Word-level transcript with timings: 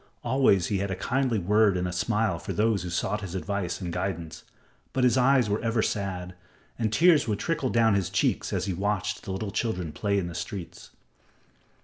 Always 0.23 0.65
he 0.65 0.79
had 0.79 0.89
a 0.89 0.95
kindly 0.95 1.37
word 1.37 1.77
and 1.77 1.87
a 1.87 1.91
smile 1.93 2.39
for 2.39 2.53
those 2.53 2.81
who 2.81 2.89
sought 2.89 3.21
his 3.21 3.35
advice 3.35 3.79
and 3.79 3.93
guidance, 3.93 4.43
but 4.93 5.03
his 5.03 5.15
eyes 5.15 5.47
were 5.47 5.61
ever 5.61 5.83
sad, 5.83 6.33
and 6.79 6.91
tears 6.91 7.27
would 7.27 7.37
trickle 7.37 7.69
down 7.69 7.93
his 7.93 8.09
cheeks 8.09 8.51
as 8.51 8.65
he 8.65 8.73
watched 8.73 9.21
the 9.21 9.31
little 9.31 9.51
children 9.51 9.89
at 9.89 9.93
play 9.93 10.17
in 10.17 10.25
the 10.25 10.33
streets. 10.33 10.89